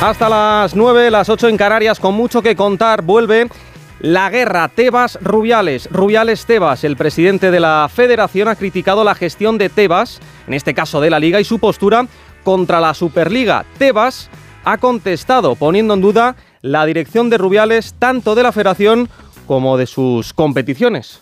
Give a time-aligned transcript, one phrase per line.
[0.00, 3.50] Hasta las 9, las 8 en Canarias, con mucho que contar, vuelve
[4.00, 5.90] la guerra Tebas-Rubiales.
[5.92, 11.02] Rubiales-Tebas, el presidente de la federación, ha criticado la gestión de Tebas, en este caso
[11.02, 12.06] de la liga, y su postura
[12.44, 13.66] contra la Superliga.
[13.76, 14.30] Tebas
[14.64, 19.10] ha contestado, poniendo en duda la dirección de Rubiales, tanto de la federación
[19.46, 21.20] como de sus competiciones.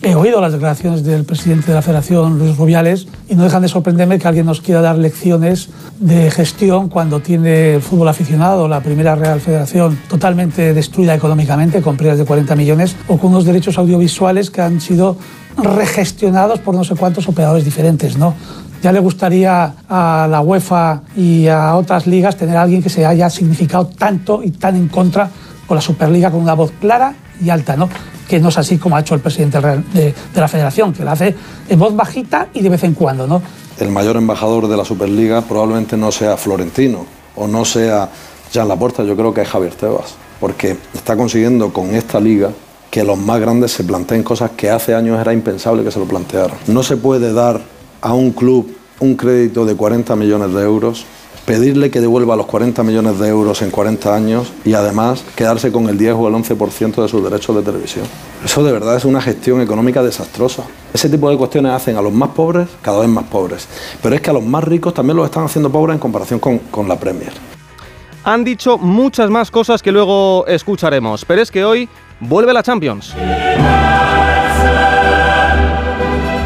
[0.00, 3.68] He oído las declaraciones del presidente de la Federación, Luis Rubiales, y no dejan de
[3.68, 5.68] sorprenderme que alguien nos quiera dar lecciones
[6.00, 11.96] de gestión cuando tiene el fútbol aficionado, la primera Real Federación totalmente destruida económicamente, con
[11.96, 15.16] pérdidas de 40 millones, o con unos derechos audiovisuales que han sido
[15.56, 18.34] regestionados por no sé cuántos operadores diferentes, ¿no?
[18.82, 23.30] Ya le gustaría a la UEFA y a otras ligas tener alguien que se haya
[23.30, 25.30] significado tanto y tan en contra
[25.68, 27.88] con la Superliga con una voz clara y alta, ¿no?
[28.32, 31.34] Que no es así como ha hecho el presidente de, la federación, que lo hace
[31.68, 33.26] en voz bajita y de vez en cuando.
[33.26, 33.42] ¿no?
[33.78, 37.04] El mayor embajador de la Superliga probablemente no sea Florentino
[37.36, 38.08] o no sea
[38.50, 42.48] Jean Laporta, yo creo que es Javier Tebas, porque está consiguiendo con esta liga
[42.90, 46.06] que los más grandes se planteen cosas que hace años era impensable que se lo
[46.06, 46.56] plantearan.
[46.68, 47.60] No se puede dar
[48.00, 51.04] a un club un crédito de 40 millones de euros
[51.44, 55.88] pedirle que devuelva los 40 millones de euros en 40 años y además quedarse con
[55.88, 58.06] el 10 o el 11% de sus derechos de televisión.
[58.44, 60.64] Eso de verdad es una gestión económica desastrosa.
[60.92, 63.68] Ese tipo de cuestiones hacen a los más pobres cada vez más pobres,
[64.02, 66.58] pero es que a los más ricos también los están haciendo pobres en comparación con,
[66.58, 67.32] con la Premier.
[68.24, 71.88] Han dicho muchas más cosas que luego escucharemos, pero es que hoy
[72.20, 73.14] vuelve la Champions.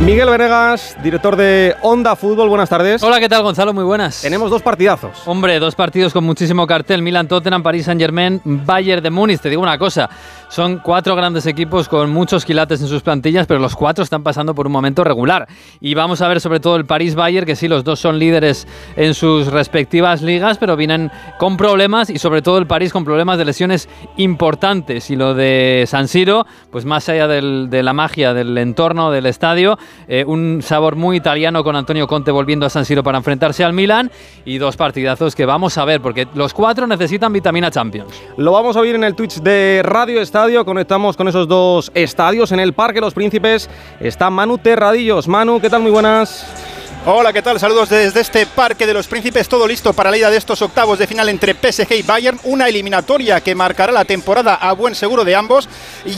[0.07, 3.03] Miguel Venegas, director de Onda Fútbol, buenas tardes.
[3.03, 3.75] Hola, ¿qué tal Gonzalo?
[3.75, 4.23] Muy buenas.
[4.23, 5.27] Tenemos dos partidazos.
[5.27, 7.03] Hombre, dos partidos con muchísimo cartel.
[7.03, 9.41] Milan Tottenham, París Saint Germain, Bayern de Múnich.
[9.41, 10.09] Te digo una cosa,
[10.49, 14.55] son cuatro grandes equipos con muchos quilates en sus plantillas, pero los cuatro están pasando
[14.55, 15.49] por un momento regular.
[15.81, 19.12] Y vamos a ver sobre todo el París-Bayern, que sí, los dos son líderes en
[19.12, 23.45] sus respectivas ligas, pero vienen con problemas y sobre todo el París con problemas de
[23.45, 25.11] lesiones importantes.
[25.11, 29.77] Y lo de San Siro, pues más allá de la magia del entorno del estadio,
[30.09, 33.73] eh, un sabor muy italiano con Antonio Conte volviendo a San Siro para enfrentarse al
[33.73, 34.11] Milan
[34.45, 38.12] y dos partidazos que vamos a ver porque los cuatro necesitan vitamina Champions.
[38.37, 42.53] Lo vamos a ver en el Twitch de Radio Estadio, conectamos con esos dos estadios
[42.53, 43.69] en el Parque Los Príncipes.
[44.01, 45.29] Está Manu Terradillos.
[45.29, 45.83] Manu, ¿qué tal?
[45.83, 46.85] Muy buenas.
[47.09, 47.61] Hola, ¿qué tal?
[47.61, 49.49] Saludos desde este Parque de los Príncipes.
[49.49, 52.41] Todo listo para la ida de estos octavos de final entre PSG y Bayern.
[52.43, 55.69] Una eliminatoria que marcará la temporada a buen seguro de ambos.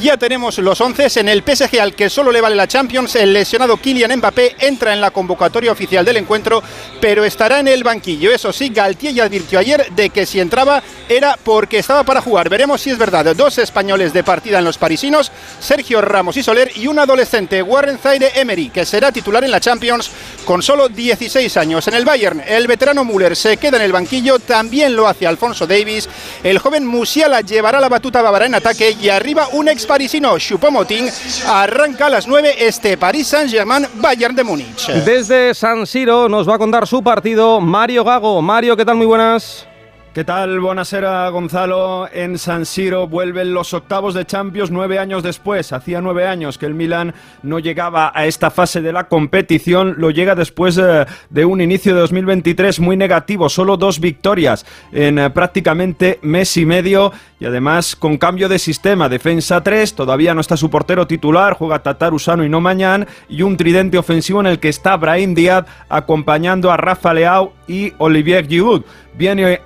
[0.01, 3.17] Ya tenemos los once en el PSG al que solo le vale la Champions.
[3.17, 6.63] El lesionado Kylian Mbappé entra en la convocatoria oficial del encuentro,
[7.03, 8.33] pero estará en el banquillo.
[8.33, 12.49] Eso sí, Galtier ya advirtió ayer de que si entraba era porque estaba para jugar.
[12.49, 13.37] Veremos si es verdad.
[13.37, 17.99] Dos españoles de partida en los parisinos, Sergio Ramos y Soler, y un adolescente, Warren
[17.99, 20.11] Zaire Emery, que será titular en la Champions
[20.47, 21.89] con solo 16 años.
[21.89, 25.67] En el Bayern, el veterano Müller se queda en el banquillo, también lo hace Alfonso
[25.67, 26.09] Davis.
[26.45, 31.11] El joven Musiala llevará la batuta bávara en ataque y arriba un ex parisino, Choupo-Moting.
[31.49, 34.87] Arranca a las 9 este Paris Saint-Germain Bayern de Múnich.
[35.05, 38.41] Desde San Siro nos va a contar su partido Mario Gago.
[38.43, 38.97] Mario, ¿qué tal?
[38.97, 39.67] Muy buenas.
[40.15, 40.59] ¿Qué tal?
[40.59, 42.09] Buenasera, Gonzalo.
[42.11, 45.73] En San Siro vuelven los octavos de Champions nueve años después.
[45.73, 49.97] Hacía nueve años que el Milan no llegaba a esta fase de la competición.
[49.99, 53.51] Lo llega después eh, de un inicio de 2023 muy negativo.
[53.51, 57.13] Solo dos victorias en eh, prácticamente mes y medio.
[57.39, 59.11] Y además con cambio de sistema.
[59.11, 61.53] Defensa 3, todavía no está su portero titular.
[61.53, 63.07] Juega Tatar Usano y no Mañán.
[63.29, 67.93] Y un tridente ofensivo en el que está Brahim Díaz acompañando a Rafa Leao y
[67.99, 68.83] Olivier Giroud.
[69.15, 69.61] Viene,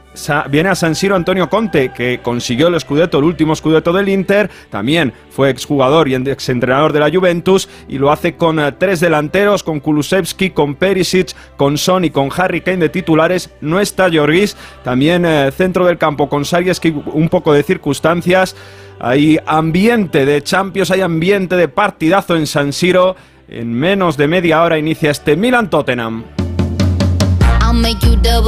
[0.51, 4.51] viene, a San Siro Antonio Conte, que consiguió el Scudetto, el último Scudetto del Inter,
[4.71, 9.63] también fue exjugador y exentrenador de la Juventus, y lo hace con eh, tres delanteros,
[9.63, 13.51] con Kulusevski, con Perisic, con Son y con Harry Kane de titulares.
[13.61, 16.45] No está Jorgis, también eh, centro del campo con
[16.81, 18.57] que un poco de circunstancias.
[19.01, 23.17] Hay ambiente de Champions, hay ambiente de partidazo en San Siro.
[23.49, 26.25] En menos de media hora inicia este Milan-Tottenham.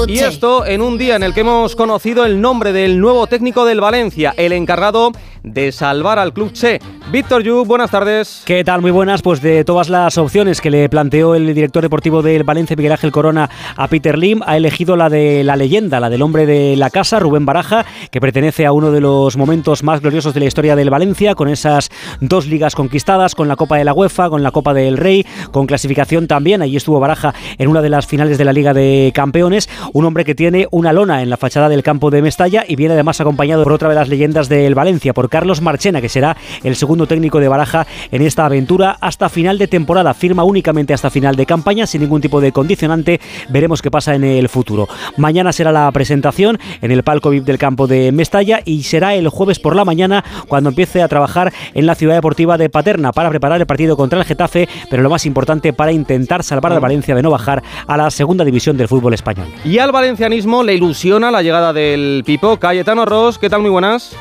[0.07, 3.65] Y esto en un día en el que hemos conocido el nombre del nuevo técnico
[3.65, 5.13] del Valencia, el encargado
[5.45, 6.81] de salvar al club Che.
[7.13, 8.43] Víctor Yu, buenas tardes.
[8.47, 8.81] ¿Qué tal?
[8.81, 9.21] Muy buenas.
[9.21, 13.13] Pues de todas las opciones que le planteó el director deportivo del Valencia, Miguel Ángel
[13.13, 16.89] Corona, a Peter Lim, ha elegido la de la leyenda, la del hombre de la
[16.89, 20.77] casa, Rubén Baraja, que pertenece a uno de los momentos más gloriosos de la historia
[20.77, 24.51] del Valencia, con esas dos ligas conquistadas, con la Copa de la UEFA, con la
[24.51, 26.63] Copa del Rey, con clasificación también.
[26.63, 29.69] Allí estuvo Baraja en una de las finales de la Liga de Campeones.
[29.93, 32.95] Un hombre que tiene una lona en la fachada del campo de Mestalla y viene
[32.95, 36.77] además acompañado por otra de las leyendas del Valencia, por Carlos Marchena, que será el
[36.77, 40.15] segundo técnico de Baraja en esta aventura hasta final de temporada.
[40.15, 43.21] Firma únicamente hasta final de campaña, sin ningún tipo de condicionante.
[43.49, 44.87] Veremos qué pasa en el futuro.
[45.17, 49.29] Mañana será la presentación en el palco VIP del campo de Mestalla y será el
[49.29, 53.29] jueves por la mañana cuando empiece a trabajar en la ciudad deportiva de Paterna para
[53.29, 57.13] preparar el partido contra el Getafe, pero lo más importante para intentar salvar al Valencia
[57.17, 59.49] de no bajar a la segunda división del fútbol español.
[59.65, 62.57] Y al valencianismo le ilusiona la llegada del Pipo.
[62.59, 63.63] Cayetano Ross, ¿qué tal?
[63.63, 64.17] Muy buenas.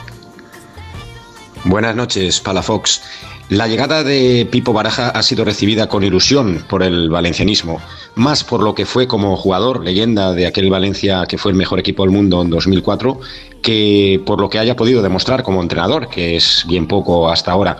[1.65, 3.01] Buenas noches, Palafox.
[3.47, 7.79] La llegada de Pipo Baraja ha sido recibida con ilusión por el valencianismo,
[8.15, 11.79] más por lo que fue como jugador, leyenda de aquel Valencia que fue el mejor
[11.79, 13.19] equipo del mundo en 2004,
[13.61, 17.77] que por lo que haya podido demostrar como entrenador, que es bien poco hasta ahora.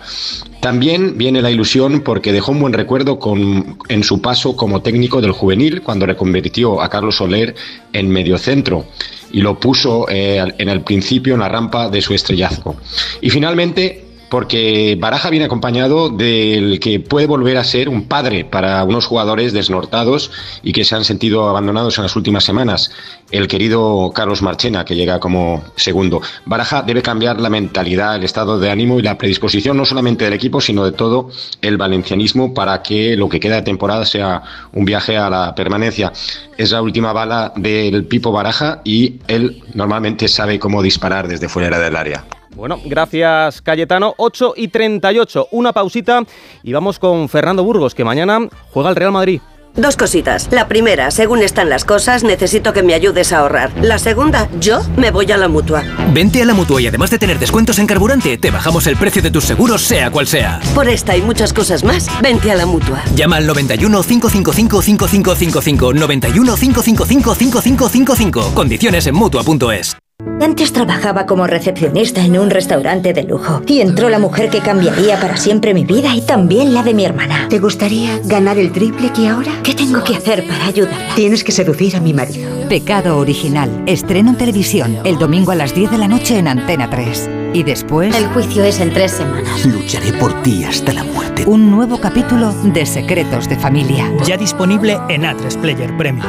[0.60, 5.20] También viene la ilusión porque dejó un buen recuerdo con, en su paso como técnico
[5.20, 7.54] del juvenil cuando reconvirtió a Carlos Soler
[7.92, 8.86] en mediocentro
[9.34, 12.76] y lo puso eh, en el principio en la rampa de su estrellazgo.
[13.20, 18.82] Y finalmente porque Baraja viene acompañado del que puede volver a ser un padre para
[18.84, 20.30] unos jugadores desnortados
[20.62, 22.90] y que se han sentido abandonados en las últimas semanas.
[23.30, 26.22] El querido Carlos Marchena, que llega como segundo.
[26.44, 30.34] Baraja debe cambiar la mentalidad, el estado de ánimo y la predisposición no solamente del
[30.34, 31.30] equipo, sino de todo
[31.60, 34.42] el valencianismo para que lo que queda de temporada sea
[34.72, 36.12] un viaje a la permanencia.
[36.56, 41.78] Es la última bala del Pipo Baraja y él normalmente sabe cómo disparar desde fuera
[41.78, 42.24] del área.
[42.54, 44.14] Bueno, gracias Cayetano.
[44.16, 46.22] 8 y 38, una pausita
[46.62, 49.40] y vamos con Fernando Burgos, que mañana juega el Real Madrid.
[49.76, 50.48] Dos cositas.
[50.52, 53.72] La primera, según están las cosas, necesito que me ayudes a ahorrar.
[53.82, 55.82] La segunda, yo me voy a la mutua.
[56.12, 59.20] Vente a la mutua y además de tener descuentos en carburante, te bajamos el precio
[59.20, 60.60] de tus seguros, sea cual sea.
[60.76, 63.02] Por esta y muchas cosas más, vente a la mutua.
[63.16, 65.92] Llama al 91 555 5555.
[65.92, 68.54] 91 555 5555.
[68.54, 69.96] Condiciones en mutua.es.
[70.40, 75.18] Antes trabajaba como recepcionista en un restaurante de lujo y entró la mujer que cambiaría
[75.20, 77.46] para siempre mi vida y también la de mi hermana.
[77.48, 79.52] ¿Te gustaría ganar el triple que ahora?
[79.62, 81.14] ¿Qué tengo que hacer para ayudarla?
[81.14, 82.50] Tienes que seducir a mi marido.
[82.68, 83.70] Pecado original.
[83.86, 87.30] Estreno en televisión el domingo a las 10 de la noche en Antena 3.
[87.54, 88.14] Y después...
[88.14, 89.64] El juicio es en tres semanas.
[89.64, 91.44] Lucharé por ti hasta la muerte.
[91.46, 94.12] Un nuevo capítulo de Secretos de Familia.
[94.26, 96.26] Ya disponible en A3 Player Premium.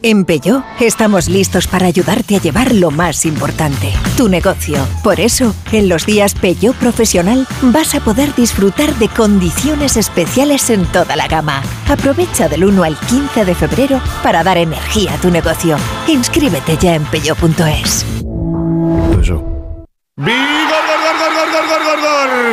[0.00, 4.78] En Peugeot estamos listos para ayudarte a llevar lo más importante, tu negocio.
[5.02, 10.86] Por eso, en los días Peugeot Profesional vas a poder disfrutar de condiciones especiales en
[10.92, 11.64] toda la gama.
[11.88, 15.76] Aprovecha del 1 al 15 de febrero para dar energía a tu negocio.
[16.06, 18.06] Inscríbete ya en peugeot.es.
[18.22, 18.38] ¡Vigor,
[20.16, 20.77] gor, gor, gor,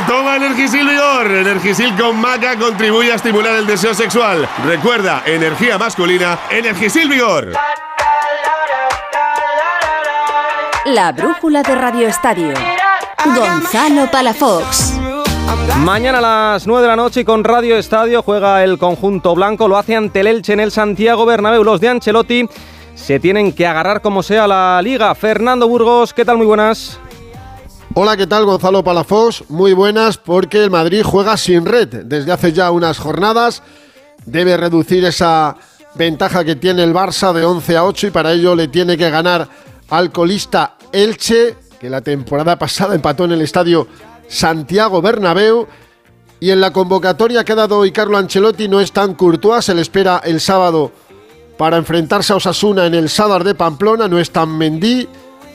[0.08, 1.32] Toma Energisil Vigor.
[1.32, 4.48] Energisil con maca contribuye a estimular el deseo sexual.
[4.66, 7.54] Recuerda, energía masculina, Energisil Vigor.
[10.86, 12.54] La brújula de Radio Estadio.
[13.36, 14.94] Gonzalo Palafox.
[15.80, 19.68] Mañana a las 9 de la noche con Radio Estadio juega el conjunto blanco.
[19.68, 21.64] Lo hace ante el Elche en el Santiago Bernabéu.
[21.64, 22.48] Los de Ancelotti
[22.94, 25.14] se tienen que agarrar como sea la liga.
[25.16, 26.38] Fernando Burgos, ¿qué tal?
[26.38, 27.00] Muy buenas.
[27.98, 29.50] Hola, ¿qué tal Gonzalo Palafox?
[29.50, 33.64] Muy buenas porque el Madrid juega sin red desde hace ya unas jornadas.
[34.26, 35.56] Debe reducir esa
[35.94, 39.10] ventaja que tiene el Barça de 11 a 8 y para ello le tiene que
[39.10, 39.48] ganar
[39.90, 43.88] al colista Elche, que la temporada pasada empató en el estadio
[44.28, 45.66] Santiago Bernabéu.
[46.42, 49.74] Y en la convocatoria que ha dado hoy Carlo Ancelotti no es tan Courtois, se
[49.74, 50.92] le espera el sábado
[51.58, 55.08] para enfrentarse a Osasuna en el Sadar de Pamplona, no es tan Mendy.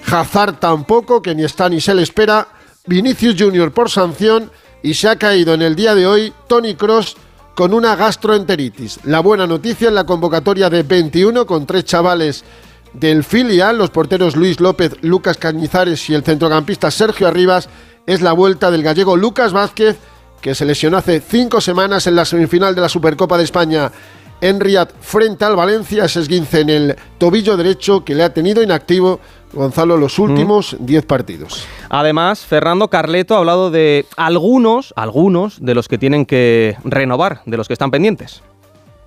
[0.06, 2.48] Hazard tampoco, que ni está ni se le espera.
[2.86, 4.50] Vinicius Junior por sanción
[4.82, 7.16] y se ha caído en el día de hoy Tony Cross
[7.54, 9.00] con una gastroenteritis.
[9.04, 12.44] La buena noticia en la convocatoria de 21 con tres chavales
[12.92, 17.68] del filial, los porteros Luis López, Lucas Cañizares y el centrocampista Sergio Arribas,
[18.06, 19.98] es la vuelta del gallego Lucas Vázquez,
[20.40, 23.92] que se lesionó hace cinco semanas en la semifinal de la Supercopa de España
[24.40, 28.62] en Riyadh frente al Valencia, ese esguince en el tobillo derecho que le ha tenido
[28.62, 29.20] inactivo
[29.52, 31.66] Gonzalo los últimos 10 partidos.
[31.88, 37.56] Además, Fernando Carleto ha hablado de algunos, algunos de los que tienen que renovar, de
[37.56, 38.42] los que están pendientes.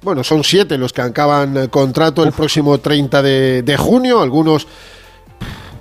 [0.01, 4.19] Bueno, son siete los que acaban contrato el próximo 30 de, junio.
[4.19, 4.67] Algunos,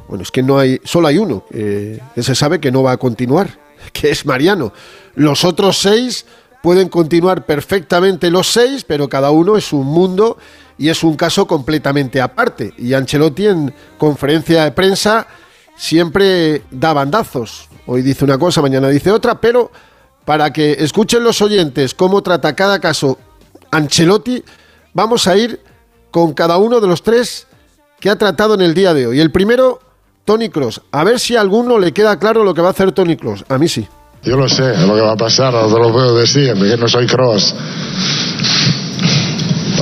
[0.07, 2.93] bueno, es que no hay, solo hay uno eh, que se sabe que no va
[2.93, 3.59] a continuar,
[3.93, 4.73] que es Mariano.
[5.17, 6.25] Los otros seis
[6.63, 10.39] pueden continuar perfectamente los seis, pero cada uno es un mundo
[10.79, 12.73] y es un caso completamente aparte.
[12.79, 15.27] Y Ancelotti en conferencia de prensa
[15.77, 17.69] siempre da bandazos.
[17.87, 19.71] Hoy dice una cosa, mañana dice otra, pero
[20.25, 23.19] para que escuchen los oyentes cómo trata cada caso
[23.71, 24.45] Ancelotti,
[24.93, 25.61] vamos a ir
[26.11, 27.47] con cada uno de los tres
[27.99, 29.21] que ha tratado en el día de hoy.
[29.21, 29.81] El primero,
[30.25, 30.83] Tony Cross.
[30.93, 33.45] A ver si a alguno le queda claro lo que va a hacer Tony Cross.
[33.49, 33.87] A mí sí.
[34.23, 36.87] Yo lo sé, lo que va a pasar, no te lo puedo decir, porque no
[36.87, 37.57] soy Cross.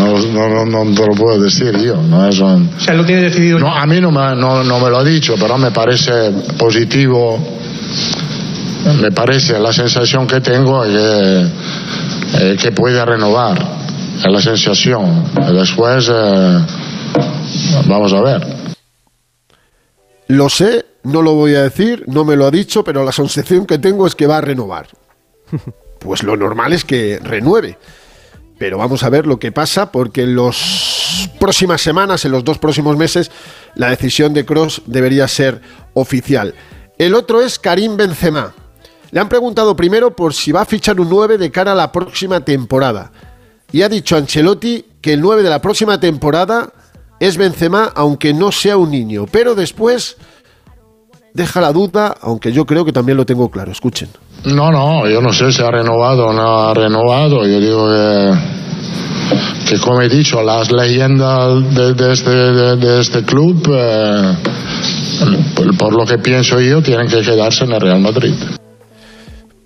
[0.01, 1.97] No, no, no, no te lo puedo decir yo.
[1.97, 2.71] No es un...
[2.77, 3.59] O sea, lo tiene decidido.
[3.59, 7.39] No, a mí no me, no, no me lo ha dicho, pero me parece positivo.
[9.01, 13.59] Me parece la sensación que tengo es que, eh, que puede renovar.
[14.19, 15.25] Es la sensación.
[15.53, 16.59] Después, eh,
[17.87, 18.47] vamos a ver.
[20.29, 23.67] Lo sé, no lo voy a decir, no me lo ha dicho, pero la sensación
[23.67, 24.87] que tengo es que va a renovar.
[26.01, 27.77] Pues lo normal es que renueve.
[28.61, 32.59] Pero vamos a ver lo que pasa porque en las próximas semanas, en los dos
[32.59, 33.31] próximos meses,
[33.75, 35.63] la decisión de Cross debería ser
[35.95, 36.55] oficial.
[36.99, 38.53] El otro es Karim Benzema.
[39.13, 41.91] Le han preguntado primero por si va a fichar un 9 de cara a la
[41.91, 43.13] próxima temporada.
[43.73, 46.71] Y ha dicho Ancelotti que el 9 de la próxima temporada
[47.19, 49.25] es Benzema, aunque no sea un niño.
[49.33, 50.19] Pero después
[51.35, 53.73] deja la duda, aunque yo creo que también lo tengo claro.
[53.73, 54.09] Escuchen.
[54.45, 57.47] No, no, yo no sé si ha renovado o no ha renovado.
[57.47, 63.23] Yo digo que, que como he dicho, las leyendas de, de este, de, de este
[63.25, 64.37] club, eh,
[65.55, 68.35] por, por lo que pienso yo, tienen que quedarse en el Real Madrid.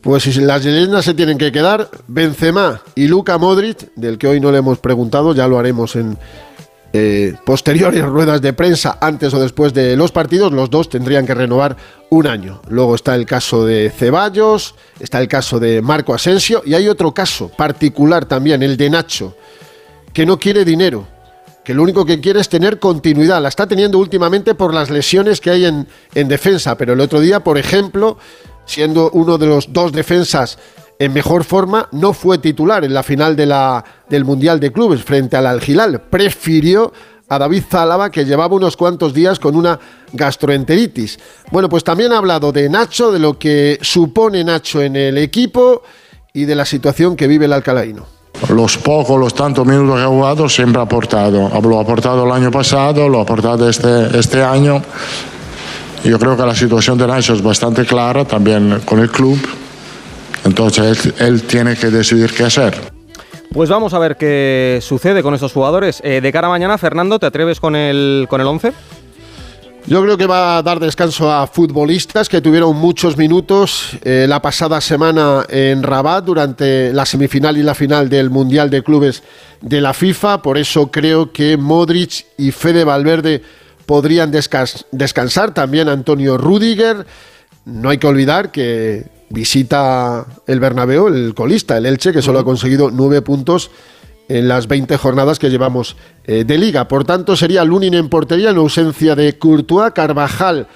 [0.01, 4.39] Pues si las leyendas se tienen que quedar, Benzema y Luka Modric, del que hoy
[4.39, 6.19] no le hemos preguntado, ya lo haremos en
[6.97, 11.35] eh, posteriores ruedas de prensa, antes o después de los partidos, los dos tendrían que
[11.35, 11.77] renovar
[12.09, 12.63] un año.
[12.69, 17.13] Luego está el caso de Ceballos, está el caso de Marco Asensio y hay otro
[17.13, 19.37] caso particular también, el de Nacho,
[20.13, 21.05] que no quiere dinero,
[21.65, 23.43] que lo único que quiere es tener continuidad.
[23.43, 27.19] La está teniendo últimamente por las lesiones que hay en, en defensa, pero el otro
[27.19, 28.19] día, por ejemplo,
[28.67, 30.59] siendo uno de los dos defensas
[30.99, 35.47] en mejor forma, no fue titular en la final del Mundial de Clubes frente al
[35.47, 36.03] Al-Hilal.
[36.03, 36.93] Prefirió
[37.29, 39.79] a David Zálava, que llevaba unos cuantos días con una
[40.13, 41.19] gastroenteritis.
[41.51, 45.83] Bueno, pues también ha hablado de Nacho, de lo que supone Nacho en el equipo
[46.33, 48.07] y de la situación que vive el alcalaíno.
[48.49, 51.49] Los pocos, los tantos minutos que ha jugado siempre ha aportado.
[51.63, 54.83] Lo ha aportado el año pasado, lo ha aportado este, este año.
[56.05, 59.39] Yo creo que la situación de Nacho es bastante clara también con el club.
[60.45, 62.75] Entonces él, él tiene que decidir qué hacer.
[63.55, 66.01] Pues vamos a ver qué sucede con estos jugadores.
[66.05, 68.73] Eh, de cara a mañana, Fernando, ¿te atreves con el, con el 11?
[69.87, 74.43] Yo creo que va a dar descanso a futbolistas que tuvieron muchos minutos eh, la
[74.43, 79.23] pasada semana en Rabat durante la semifinal y la final del Mundial de Clubes
[79.61, 80.43] de la FIFA.
[80.43, 83.41] Por eso creo que Modric y Fede Valverde
[83.87, 85.55] podrían descans descansar.
[85.55, 87.07] También Antonio Rudiger.
[87.67, 92.45] No hay que olvidar que visita el Bernabéu, el colista, el Elche, que solo ha
[92.45, 93.71] conseguido nueve puntos
[94.29, 96.89] en las 20 jornadas que llevamos eh, de liga.
[96.89, 100.67] Por tanto, sería Lunin en portería en ausencia de Courtois, Carvajal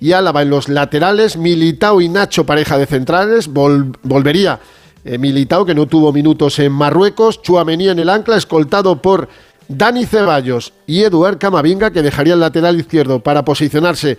[0.00, 4.60] y Álava en los laterales, Militao y Nacho pareja de centrales, Vol volvería
[5.04, 9.28] eh, Militao que no tuvo minutos en Marruecos, Chuamení en el ancla, escoltado por
[9.68, 14.18] Dani Ceballos y Eduard Camavinga que dejaría el lateral izquierdo para posicionarse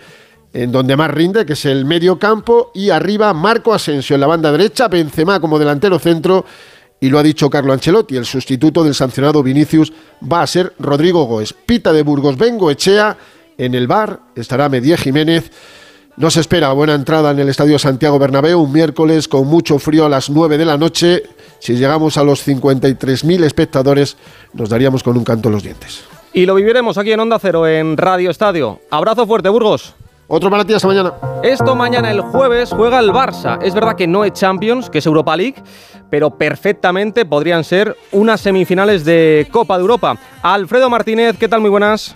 [0.53, 4.27] en donde más rinde, que es el medio campo, y arriba Marco Asensio en la
[4.27, 6.45] banda derecha, Benzema como delantero centro,
[6.99, 11.23] y lo ha dicho Carlo Ancelotti, el sustituto del sancionado Vinicius va a ser Rodrigo
[11.25, 11.53] Goes.
[11.53, 13.15] Pita de Burgos, Vengo Echea,
[13.57, 15.51] en el bar estará Medie Jiménez.
[16.17, 20.09] Nos espera buena entrada en el Estadio Santiago Bernabéu, un miércoles con mucho frío a
[20.09, 21.23] las 9 de la noche.
[21.59, 24.17] Si llegamos a los 53.000 espectadores,
[24.53, 26.03] nos daríamos con un canto en los dientes.
[26.33, 28.81] Y lo viviremos aquí en Onda Cero, en Radio Estadio.
[28.91, 29.95] Abrazo fuerte, Burgos.
[30.31, 31.13] Otro para ti hasta mañana.
[31.41, 33.57] Esto mañana el jueves juega el Barça.
[33.63, 35.55] Es verdad que no es Champions, que es Europa League,
[36.11, 40.19] pero perfectamente podrían ser unas semifinales de Copa de Europa.
[40.43, 41.61] Alfredo Martínez, ¿qué tal?
[41.61, 42.15] Muy buenas.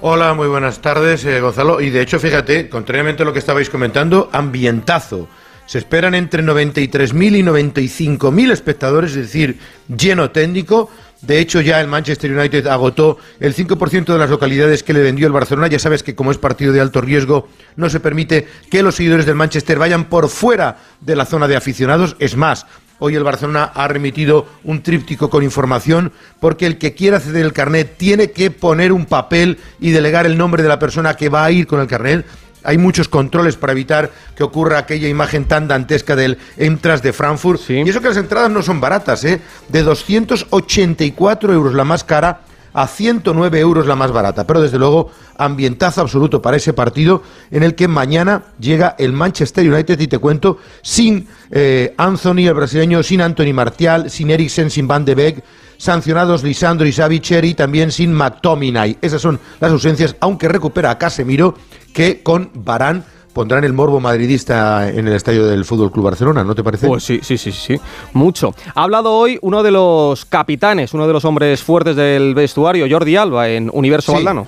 [0.00, 1.82] Hola, muy buenas tardes, eh, Gonzalo.
[1.82, 5.28] Y de hecho, fíjate, contrariamente a lo que estabais comentando, ambientazo.
[5.66, 9.58] Se esperan entre 93.000 y 95.000 espectadores, es decir,
[9.94, 10.88] lleno técnico.
[11.22, 15.28] De hecho, ya el Manchester United agotó el 5% de las localidades que le vendió
[15.28, 15.68] el Barcelona.
[15.68, 19.24] Ya sabes que como es partido de alto riesgo, no se permite que los seguidores
[19.24, 22.16] del Manchester vayan por fuera de la zona de aficionados.
[22.18, 22.66] Es más,
[22.98, 27.52] hoy el Barcelona ha remitido un tríptico con información porque el que quiera ceder el
[27.52, 31.44] carnet tiene que poner un papel y delegar el nombre de la persona que va
[31.44, 32.26] a ir con el carnet
[32.64, 37.60] hay muchos controles para evitar que ocurra aquella imagen tan dantesca del Entras de Frankfurt.
[37.70, 39.40] Y eso que las entradas no son baratas, ¿eh?
[39.68, 42.40] De 284 euros la más cara
[42.72, 44.46] a 109 euros la más barata.
[44.46, 49.70] Pero desde luego, ambientazo absoluto para ese partido en el que mañana llega el Manchester
[49.70, 54.88] United y te cuento sin eh, Anthony, el brasileño, sin Anthony Martial, sin Eriksen, sin
[54.88, 55.44] Van de Beek,
[55.76, 58.98] sancionados Lisandro y Savicher y también sin McTominay.
[59.02, 61.56] Esas son las ausencias, aunque recupera a Casemiro,
[61.92, 66.54] que con Barán pondrán el morbo madridista en el estadio del Fútbol Club Barcelona, ¿no
[66.54, 66.86] te parece?
[66.86, 67.80] Pues sí, sí, sí, sí,
[68.12, 68.54] mucho.
[68.74, 73.16] Ha hablado hoy uno de los capitanes, uno de los hombres fuertes del vestuario, Jordi
[73.16, 74.46] Alba, en Universo Valdano.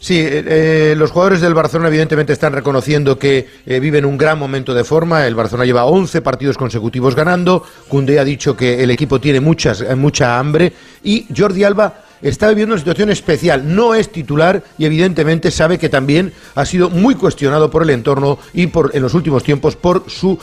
[0.00, 4.38] Sí, eh, eh, los jugadores del Barcelona evidentemente están reconociendo que eh, viven un gran
[4.38, 5.26] momento de forma.
[5.26, 7.62] El Barcelona lleva 11 partidos consecutivos ganando.
[7.86, 10.72] Cundé ha dicho que el equipo tiene muchas, mucha hambre.
[11.04, 13.74] Y Jordi Alba está viviendo una situación especial.
[13.74, 18.38] No es titular y evidentemente sabe que también ha sido muy cuestionado por el entorno
[18.52, 20.38] y por, en los últimos tiempos por su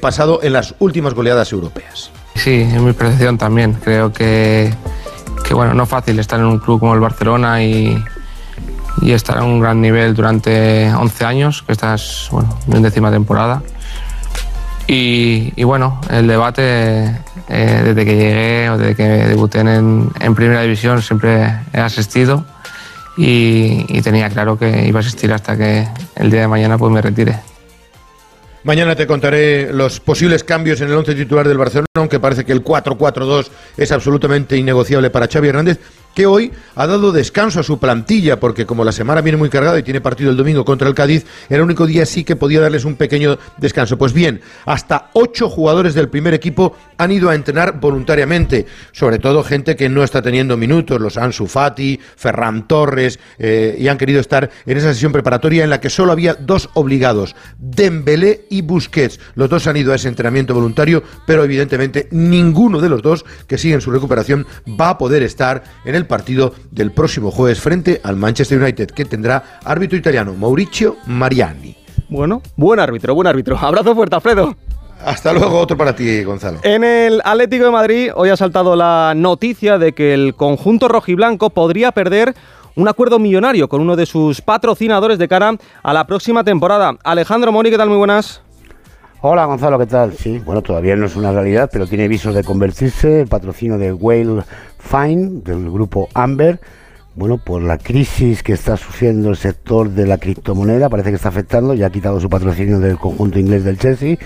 [0.00, 2.10] pasado en las últimas goleadas europeas.
[2.34, 3.74] Sí, en mi percepción también.
[3.74, 4.72] Creo que,
[5.44, 8.02] que bueno, no es fácil estar en un club como el Barcelona y
[9.02, 13.62] estar a un gran nivel durante 11 años, que esta es bueno, mi décima temporada.
[14.86, 17.04] Y, bueno, el debate
[17.48, 22.44] eh, desde que llegué o desde que debuté en, en Primera División siempre he asistido
[23.16, 25.86] y, y, tenía claro que iba a asistir hasta que
[26.16, 27.38] el día de mañana pues me retire.
[28.64, 32.52] Mañana te contaré los posibles cambios en el once titular del Barcelona, aunque parece que
[32.52, 35.80] el 4-4-2 es absolutamente innegociable para Xavi Hernández
[36.14, 39.78] que hoy ha dado descanso a su plantilla, porque como la semana viene muy cargada
[39.78, 42.60] y tiene partido el domingo contra el Cádiz, era el único día sí que podía
[42.60, 43.98] darles un pequeño descanso.
[43.98, 49.42] Pues bien, hasta ocho jugadores del primer equipo han ido a entrenar voluntariamente, sobre todo
[49.42, 54.20] gente que no está teniendo minutos, los Ansu Fati, Ferran Torres, eh, y han querido
[54.20, 59.20] estar en esa sesión preparatoria en la que solo había dos obligados, Dembélé y Busquets.
[59.34, 63.58] Los dos han ido a ese entrenamiento voluntario, pero evidentemente ninguno de los dos que
[63.58, 68.16] siguen su recuperación va a poder estar en el partido del próximo jueves frente al
[68.16, 71.76] Manchester United, que tendrá árbitro italiano Mauricio Mariani.
[72.08, 73.56] Bueno, buen árbitro, buen árbitro.
[73.58, 74.54] Abrazo fuerte, Alfredo.
[75.04, 76.60] Hasta luego, otro para ti, Gonzalo.
[76.62, 81.50] En el Atlético de Madrid hoy ha saltado la noticia de que el conjunto rojiblanco
[81.50, 82.34] podría perder
[82.76, 86.96] un acuerdo millonario con uno de sus patrocinadores de cara a la próxima temporada.
[87.02, 87.88] Alejandro Mori, ¿qué tal?
[87.88, 88.41] Muy buenas.
[89.24, 90.14] Hola Gonzalo, ¿qué tal?
[90.14, 93.20] Sí, bueno, todavía no es una realidad, pero tiene visos de convertirse.
[93.20, 94.42] El patrocinio de Whale
[94.80, 96.58] Fine, del grupo Amber,
[97.14, 101.28] bueno, por la crisis que está sufriendo el sector de la criptomoneda, parece que está
[101.28, 104.16] afectando, ya ha quitado su patrocinio del conjunto inglés del Chelsea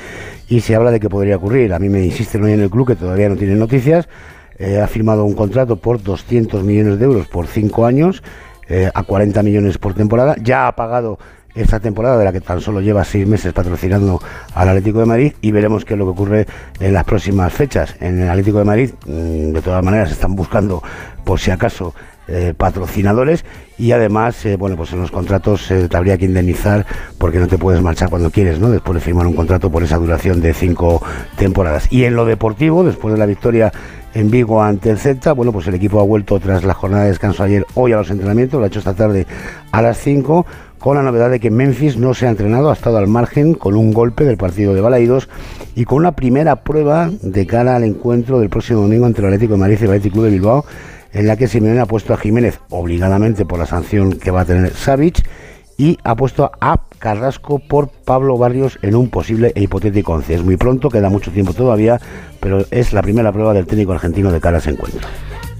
[0.48, 1.74] y se habla de que podría ocurrir.
[1.74, 4.08] A mí me insisten hoy en el club que todavía no tiene noticias.
[4.56, 8.22] Eh, ha firmado un contrato por 200 millones de euros por 5 años,
[8.66, 10.36] eh, a 40 millones por temporada.
[10.42, 11.18] Ya ha pagado
[11.56, 14.20] esta temporada, de la que tan solo lleva seis meses patrocinando
[14.54, 16.46] al Atlético de Madrid, y veremos qué es lo que ocurre
[16.80, 17.96] en las próximas fechas.
[18.00, 20.82] En el Atlético de Madrid, mm, de todas maneras, están buscando,
[21.24, 21.94] por si acaso,
[22.28, 23.44] eh, patrocinadores
[23.78, 26.84] y además, eh, bueno, pues en los contratos eh, te habría que indemnizar
[27.18, 28.68] porque no te puedes marchar cuando quieres, ¿no?
[28.68, 31.00] Después de firmar un contrato por esa duración de cinco
[31.36, 31.86] temporadas.
[31.88, 33.72] Y en lo deportivo, después de la victoria
[34.16, 37.10] en Vigo ante el Celta, bueno, pues el equipo ha vuelto tras la jornada de
[37.10, 39.26] descanso ayer hoy a los entrenamientos, lo ha hecho esta tarde
[39.72, 40.46] a las 5
[40.78, 43.76] con la novedad de que Memphis no se ha entrenado, ha estado al margen con
[43.76, 45.28] un golpe del partido de Balaidos
[45.74, 49.52] y con una primera prueba de cara al encuentro del próximo domingo entre el Atlético
[49.52, 50.64] de Madrid y el Atlético Club de Bilbao,
[51.12, 54.44] en la que Simeone ha puesto a Jiménez obligadamente por la sanción que va a
[54.46, 55.28] tener Savic
[55.76, 60.34] y ha puesto a Carrasco por Pablo Barrios en un posible e hipotético once.
[60.34, 62.00] Es muy pronto, queda mucho tiempo todavía,
[62.40, 65.06] pero es la primera prueba del técnico argentino de cara a ese encuentro.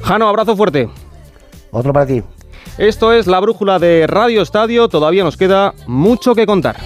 [0.01, 0.89] Jano, abrazo fuerte.
[1.71, 2.23] Otro para ti.
[2.79, 6.77] Esto es la brújula de Radio Estadio, todavía nos queda mucho que contar.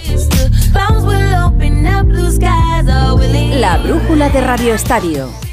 [3.61, 5.50] La brújula de Radio Estadio.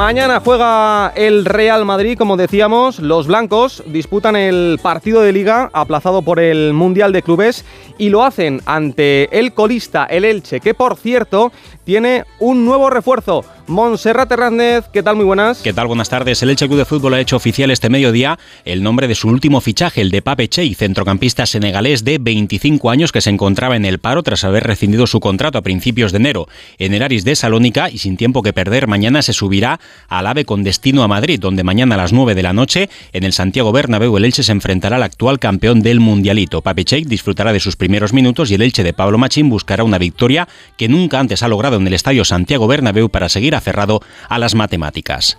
[0.00, 6.22] Mañana juega el Real Madrid, como decíamos, los blancos disputan el partido de liga aplazado
[6.22, 7.66] por el Mundial de Clubes
[7.98, 11.52] y lo hacen ante el colista, el Elche, que por cierto
[11.84, 13.44] tiene un nuevo refuerzo.
[13.66, 15.16] Montserrat Hernández, ¿qué tal?
[15.16, 15.58] Muy buenas.
[15.62, 15.86] ¿Qué tal?
[15.86, 16.42] Buenas tardes.
[16.42, 19.60] El Elche Club de Fútbol ha hecho oficial este mediodía el nombre de su último
[19.60, 23.98] fichaje, el de Pape Chey, centrocampista senegalés de 25 años que se encontraba en el
[23.98, 27.90] paro tras haber rescindido su contrato a principios de enero en el Aris de Salónica
[27.90, 31.62] y sin tiempo que perder, mañana se subirá al AVE con destino a Madrid, donde
[31.62, 34.96] mañana a las 9 de la noche en el Santiago Bernabéu el Elche se enfrentará
[34.96, 36.62] al actual campeón del Mundialito.
[36.62, 39.98] Pape Chey disfrutará de sus primeros minutos y el Elche de Pablo Machín buscará una
[39.98, 44.38] victoria que nunca antes ha logrado en el Estadio Santiago Bernabéu para seguir aferrado a
[44.38, 45.38] las matemáticas.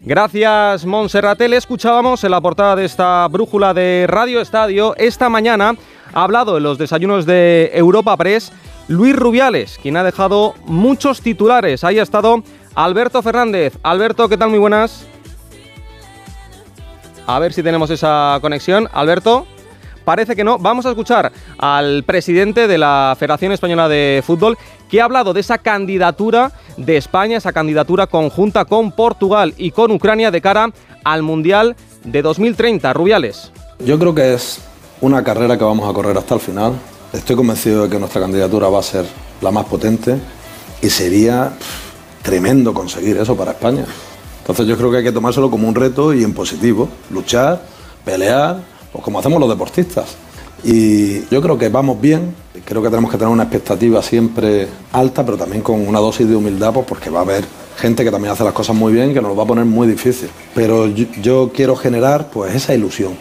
[0.00, 1.52] Gracias, Monserratel.
[1.54, 5.74] Escuchábamos en la portada de esta brújula de Radio Estadio esta mañana
[6.12, 8.52] ha hablado en los desayunos de Europa Press
[8.88, 11.82] Luis Rubiales, quien ha dejado muchos titulares.
[11.82, 12.42] Ahí ha estado
[12.74, 13.76] Alberto Fernández.
[13.82, 14.50] Alberto, ¿qué tal?
[14.50, 15.06] Muy buenas.
[17.26, 18.88] A ver si tenemos esa conexión.
[18.92, 19.46] Alberto.
[20.06, 20.56] Parece que no.
[20.56, 24.56] Vamos a escuchar al presidente de la Federación Española de Fútbol
[24.88, 29.90] que ha hablado de esa candidatura de España, esa candidatura conjunta con Portugal y con
[29.90, 30.70] Ucrania de cara
[31.02, 32.92] al Mundial de 2030.
[32.92, 33.50] Rubiales.
[33.80, 34.60] Yo creo que es
[35.00, 36.74] una carrera que vamos a correr hasta el final.
[37.12, 39.06] Estoy convencido de que nuestra candidatura va a ser
[39.40, 40.16] la más potente
[40.82, 41.50] y sería
[42.22, 43.84] tremendo conseguir eso para España.
[44.38, 47.60] Entonces yo creo que hay que tomárselo como un reto y en positivo, luchar,
[48.04, 50.16] pelear, pues como hacemos los deportistas.
[50.64, 55.24] Y yo creo que vamos bien, creo que tenemos que tener una expectativa siempre alta,
[55.24, 57.44] pero también con una dosis de humildad, pues porque va a haber
[57.76, 59.86] gente que también hace las cosas muy bien, que nos lo va a poner muy
[59.86, 60.28] difícil.
[60.54, 63.16] Pero yo, yo quiero generar pues esa ilusión.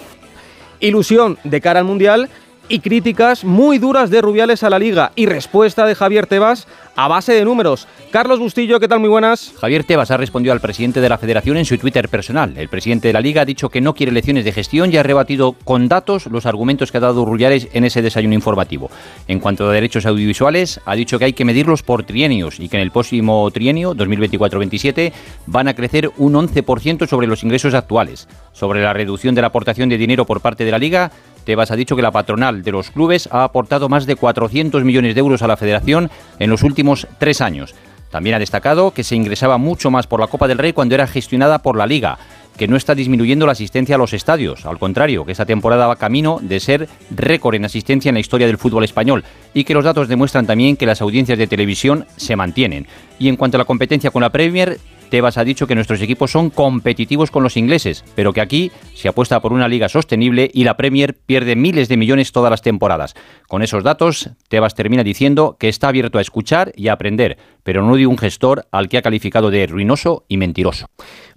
[0.80, 2.30] Ilusión de cara al Mundial
[2.70, 7.08] y críticas muy duras de Rubiales a la liga y respuesta de Javier Tebas a
[7.08, 7.88] base de números.
[8.12, 9.00] Carlos Bustillo, ¿qué tal?
[9.00, 9.54] Muy buenas.
[9.60, 12.58] Javier Tebas ha respondido al presidente de la federación en su Twitter personal.
[12.58, 15.04] El presidente de la liga ha dicho que no quiere lecciones de gestión y ha
[15.04, 18.90] rebatido con datos los argumentos que ha dado Rubiales en ese desayuno informativo.
[19.28, 22.78] En cuanto a derechos audiovisuales, ha dicho que hay que medirlos por trienios y que
[22.78, 25.12] en el próximo trienio, 2024-27,
[25.48, 28.28] van a crecer un 11% sobre los ingresos actuales.
[28.54, 31.12] Sobre la reducción de la aportación de dinero por parte de la liga,
[31.46, 35.16] Tebas ha dicho que la patronal de los clubes ha aportado más de 400 millones
[35.16, 37.76] de euros a la federación en los últimos tres años.
[38.12, 41.08] También ha destacado que se ingresaba mucho más por la Copa del Rey cuando era
[41.08, 42.18] gestionada por la Liga,
[42.58, 45.98] que no está disminuyendo la asistencia a los estadios, al contrario, que esta temporada va
[45.98, 49.84] camino de ser récord en asistencia en la historia del fútbol español y que los
[49.84, 52.88] datos demuestran también que las audiencias de televisión se mantienen.
[53.20, 54.80] Y en cuanto a la competencia con la Premier,
[55.16, 59.08] Tebas ha dicho que nuestros equipos son competitivos con los ingleses, pero que aquí se
[59.08, 63.14] apuesta por una liga sostenible y la Premier pierde miles de millones todas las temporadas.
[63.48, 67.82] Con esos datos, Tebas termina diciendo que está abierto a escuchar y a aprender, pero
[67.82, 70.88] no de un gestor al que ha calificado de ruinoso y mentiroso.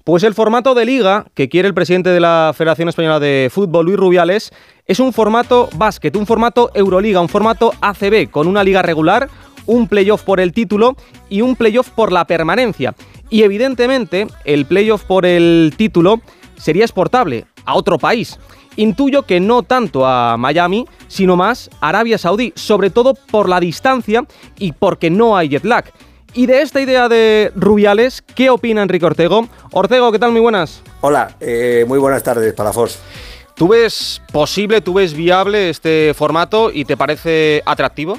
[0.02, 3.86] Pues el formato de liga que quiere el presidente de la Federación Española de Fútbol,
[3.86, 4.50] Luis Rubiales,
[4.86, 9.28] es un formato básquet, un formato Euroliga, un formato ACB, con una liga regular,
[9.66, 10.96] un playoff por el título
[11.28, 12.94] y un playoff por la permanencia.
[13.30, 16.20] Y evidentemente el playoff por el título
[16.56, 18.38] sería exportable a otro país.
[18.76, 23.60] Intuyo que no tanto a Miami, sino más a Arabia Saudí, sobre todo por la
[23.60, 24.24] distancia
[24.58, 25.84] y porque no hay jet lag.
[26.34, 29.48] Y de esta idea de Rubiales, ¿qué opina Enrique Ortego?
[29.72, 30.30] Ortego, ¿qué tal?
[30.30, 30.82] Muy buenas.
[31.00, 32.98] Hola, eh, muy buenas tardes, Palafos.
[33.54, 38.18] ¿Tú ves posible, tú ves viable este formato y te parece atractivo?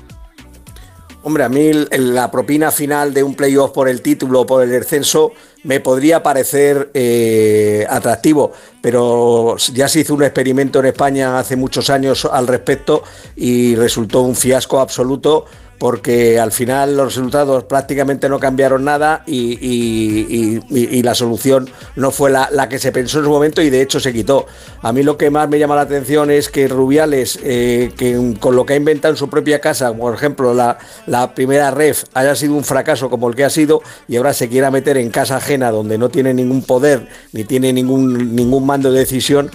[1.22, 4.70] Hombre, a mí la propina final de un playoff por el título o por el
[4.70, 11.58] descenso me podría parecer eh, atractivo, pero ya se hizo un experimento en España hace
[11.58, 13.04] muchos años al respecto
[13.36, 15.46] y resultó un fiasco absoluto
[15.80, 20.60] porque al final los resultados prácticamente no cambiaron nada y,
[21.02, 24.14] la solución no fue la, que se pensó en su momento y de hecho se
[24.14, 24.46] quitó.
[24.82, 28.56] A mí lo que más me llama la atención es que Rubiales, eh, que con
[28.56, 32.36] lo que ha inventado en su propia casa, por ejemplo la, la primera ref, haya
[32.36, 35.38] sido un fracaso como el que ha sido y ahora se quiera meter en casa
[35.38, 39.50] ajena donde no tiene ningún poder ni tiene ningún, ningún mando de decisión,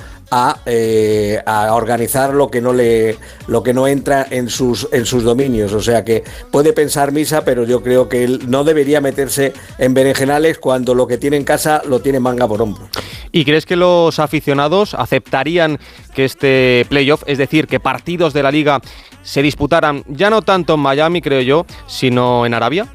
[0.67, 3.17] eh, a, organizar lo que no le
[3.47, 7.45] lo que no entra en sus en sus dominios o sea que puede pensar misa
[7.45, 11.45] pero yo creo que él no debería meterse en berenjenales cuando lo que tiene en
[11.45, 12.89] casa lo tiene manga por hombro
[13.35, 15.81] ¿Y crees que los aficionados aceptarían
[16.15, 18.81] que este playoff, es decir, que partidos de la liga
[19.25, 22.87] se disputaran ya no tanto en Miami, creo yo, sino en Arabia?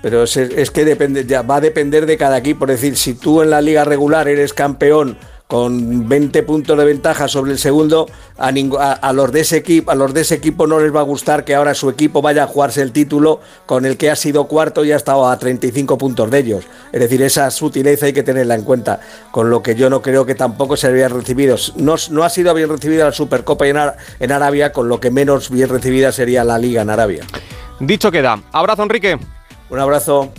[0.00, 2.64] Pero es, es que depende, ya va a depender de cada equipo.
[2.64, 7.28] Es decir, si tú en la liga regular eres campeón con 20 puntos de ventaja
[7.28, 10.94] sobre el segundo, a, los de ese equipo, a los de ese equipo no les
[10.94, 14.10] va a gustar que ahora su equipo vaya a jugarse el título con el que
[14.10, 16.64] ha sido cuarto y ha estado a 35 puntos de ellos.
[16.92, 20.24] Es decir, esa sutileza hay que tenerla en cuenta, con lo que yo no creo
[20.24, 21.56] que tampoco se había recibido.
[21.76, 23.76] No, no ha sido bien recibida la Supercopa en,
[24.20, 27.24] en Arabia, con lo que menos bien recibida sería la Liga en Arabia.
[27.80, 28.42] Dicho queda.
[28.50, 29.18] Abrazo, Enrique.
[29.68, 30.32] Un abrazo.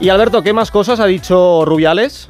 [0.00, 2.28] Y Alberto, ¿qué más cosas ha dicho Rubiales?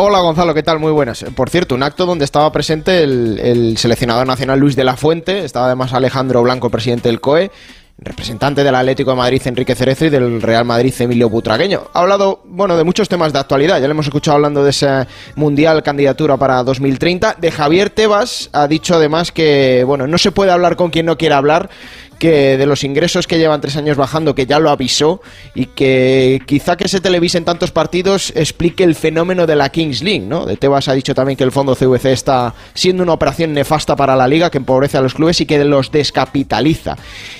[0.00, 0.78] Hola Gonzalo, ¿qué tal?
[0.78, 1.24] Muy buenas.
[1.34, 5.66] Por cierto, un acto donde estaba presente el, seleccionador nacional Luis de la Fuente, estaba
[5.66, 7.50] además Alejandro Blanco, presidente del COE,
[7.98, 11.88] representante del Atlético de Madrid Enrique Cerezo y del Real Madrid Emilio Butragueño.
[11.92, 13.80] Ha hablado, bueno, de muchos temas de actualidad.
[13.80, 17.34] Ya le hemos escuchado hablando de esa mundial candidatura para 2030.
[17.40, 21.18] De Javier Tebas ha dicho además que, bueno, no se puede hablar con quien no
[21.18, 21.70] quiera hablar
[22.18, 25.20] que de los ingresos que llevan tres años bajando, que ya lo avisó,
[25.54, 30.26] y que quizá que se televisen tantos partidos explique el fenómeno de la Kings League,
[30.26, 30.46] ¿no?
[30.46, 34.16] De Tebas ha dicho también que el fondo CVC está siendo una operación nefasta para
[34.16, 36.96] la liga, que empobrece a los clubes y que los descapitaliza.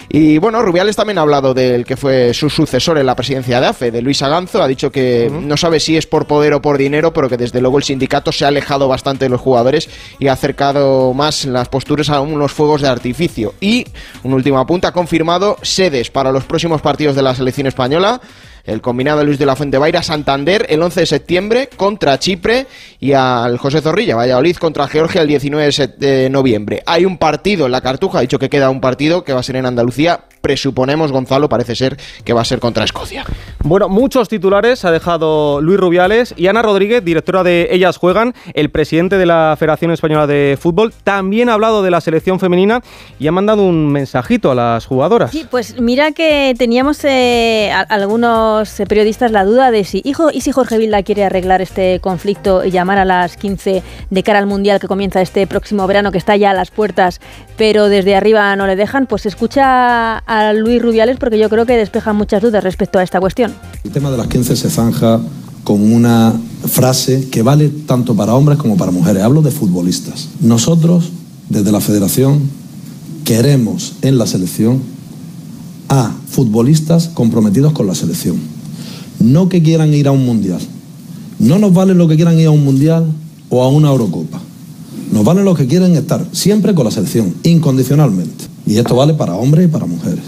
[0.09, 3.67] Y bueno, Rubiales también ha hablado del que fue su sucesor en la presidencia de
[3.67, 6.79] AFE, de Luis Aganzo, ha dicho que no sabe si es por poder o por
[6.79, 9.89] dinero, pero que desde luego el sindicato se ha alejado bastante de los jugadores
[10.19, 13.55] y ha acercado más las posturas a unos fuegos de artificio.
[13.61, 13.87] Y
[14.23, 18.21] un último apunte, ha confirmado sedes para los próximos partidos de la selección española
[18.65, 22.67] el combinado Luis de la Fuente Baira Santander el 11 de septiembre contra Chipre
[23.01, 26.83] y al José Zorrilla Valladolid contra Georgia el 19 de noviembre.
[26.85, 29.43] Hay un partido en la Cartuja, ha dicho que queda un partido que va a
[29.43, 30.25] ser en Andalucía.
[30.41, 33.25] Presuponemos, Gonzalo, parece ser que va a ser contra Escocia.
[33.65, 38.71] Bueno, muchos titulares ha dejado Luis Rubiales y Ana Rodríguez, directora de Ellas Juegan, el
[38.71, 42.83] presidente de la Federación Española de Fútbol, también ha hablado de la selección femenina
[43.19, 45.31] y ha mandado un mensajito a las jugadoras.
[45.31, 50.53] Sí, pues mira que teníamos eh, algunos periodistas la duda de si hijo y si
[50.53, 54.81] Jorge Vilda quiere arreglar este conflicto y llamar a las 15 de cara al Mundial
[54.81, 57.21] que comienza este próximo verano, que está ya a las puertas,
[57.57, 61.77] pero desde arriba no le dejan, pues escucha a Luis Rubiales porque yo creo que
[61.77, 63.53] despeja muchas dudas respecto a esta cuestión.
[63.83, 65.21] El tema de las 15 se zanja
[65.65, 66.35] con una
[66.67, 69.23] frase que vale tanto para hombres como para mujeres.
[69.23, 70.29] Hablo de futbolistas.
[70.41, 71.11] Nosotros,
[71.49, 72.43] desde la federación,
[73.25, 74.83] queremos en la selección
[75.89, 78.37] a futbolistas comprometidos con la selección.
[79.21, 80.61] No que quieran ir a un mundial.
[81.39, 83.07] No nos vale lo que quieran ir a un mundial
[83.49, 84.41] o a una Eurocopa.
[85.11, 88.48] Nos vale los que quieren estar siempre con la selección, incondicionalmente.
[88.69, 90.21] Y esto vale para hombres y para mujeres.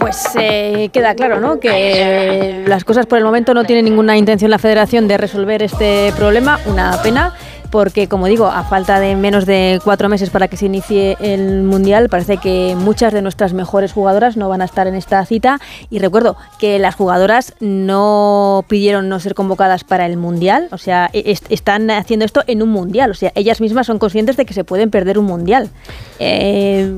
[0.00, 1.60] Pues eh, queda claro, ¿no?
[1.60, 6.12] Que las cosas por el momento no tienen ninguna intención la Federación de resolver este
[6.16, 6.58] problema.
[6.66, 7.34] Una pena
[7.70, 11.62] porque como digo, a falta de menos de cuatro meses para que se inicie el
[11.62, 15.60] Mundial, parece que muchas de nuestras mejores jugadoras no van a estar en esta cita.
[15.90, 21.10] Y recuerdo que las jugadoras no pidieron no ser convocadas para el Mundial, o sea,
[21.12, 24.54] e-, están haciendo esto en un Mundial, o sea, ellas mismas son conscientes de que
[24.54, 25.70] se pueden perder un Mundial.
[26.18, 26.92] Eh,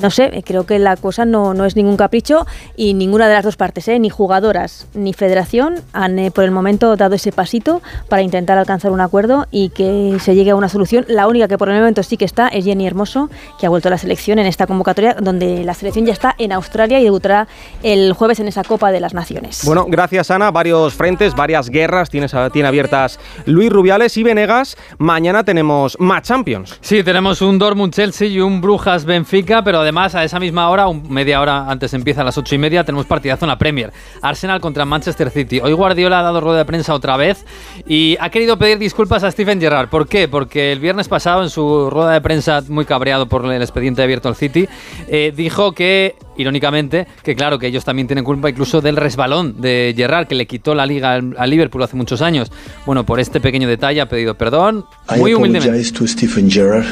[0.00, 2.46] no sé, creo que la cosa no, no, es ningún capricho
[2.76, 3.98] y ninguna de las dos partes, ¿eh?
[3.98, 8.90] ni jugadoras ni federación, han eh, por el momento dado ese pasito para intentar alcanzar
[8.90, 11.04] un acuerdo y que se llegue a una solución.
[11.08, 13.88] La única que por el momento sí que está es Jenny Hermoso, que ha vuelto
[13.88, 17.48] a la selección en esta convocatoria, donde la selección ya está en Australia y debutará
[17.82, 19.62] el jueves en esa Copa de las Naciones.
[19.64, 20.50] Bueno, gracias Ana.
[20.50, 24.76] Varios frentes, varias guerras tienes, tiene abiertas Luis Rubiales y Venegas.
[24.98, 26.78] Mañana tenemos más Champions.
[26.80, 30.86] Sí, tenemos un Dortmund Chelsea y un Brujas Benfica, pero además a esa misma hora,
[30.92, 33.92] media hora antes empieza a las ocho y media, tenemos partidazo en la Premier.
[34.22, 35.60] Arsenal contra Manchester City.
[35.62, 37.44] Hoy Guardiola ha dado rueda de prensa otra vez
[37.86, 39.88] y ha querido pedir disculpas a Stephen Gerrard.
[39.94, 40.26] ¿Por qué?
[40.26, 44.28] Porque el viernes pasado, en su rueda de prensa, muy cabreado por el expediente abierto
[44.28, 44.66] al City,
[45.06, 49.94] eh, dijo que, irónicamente, que claro, que ellos también tienen culpa incluso del resbalón de
[49.96, 52.50] Gerrard, que le quitó la liga al, Liverpool hace muchos años.
[52.84, 54.84] Bueno, por este pequeño detalle ha pedido perdón,
[55.16, 55.78] muy humildemente.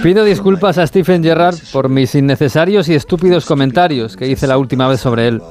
[0.01, 4.87] Pido disculpas a Stephen Gerrard por mis innecesarios y estúpidos comentarios que hice la última
[4.87, 5.43] vez sobre él.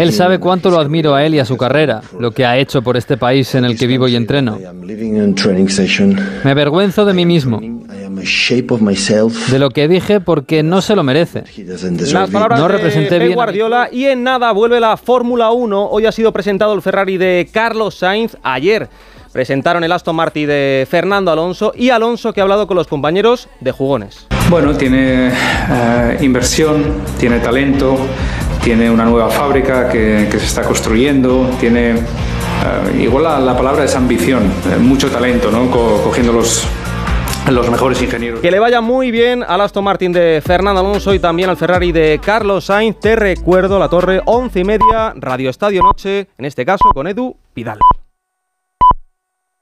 [0.00, 2.82] Él sabe cuánto lo admiro a él y a su carrera, lo que ha hecho
[2.82, 4.58] por este país en el que vivo y entreno.
[6.44, 7.60] Me avergüenzo de mí mismo,
[9.50, 11.44] de lo que dije porque no se lo merece.
[12.12, 15.88] Las palabras no representé de bien Guardiola y en nada vuelve la Fórmula 1.
[15.90, 18.88] Hoy ha sido presentado el Ferrari de Carlos Sainz ayer.
[19.32, 23.48] Presentaron el Aston Martin de Fernando Alonso y Alonso que ha hablado con los compañeros
[23.60, 24.28] de jugones.
[24.48, 27.96] Bueno, tiene eh, inversión, tiene talento,
[28.64, 34.44] tiene una nueva fábrica que, se está construyendo, tiene, eh, igual la, palabra es ambición,
[34.72, 35.70] eh, mucho talento, ¿no?
[35.70, 36.66] cogiendo los,
[37.50, 38.40] los mejores ingenieros.
[38.40, 41.92] Que le vaya muy bien al Aston Martin de Fernando Alonso y también al Ferrari
[41.92, 42.98] de Carlos Sainz.
[42.98, 47.36] Te recuerdo la torre 11 y media, Radio Estadio Noche, en este caso con Edu
[47.52, 47.78] Pidal.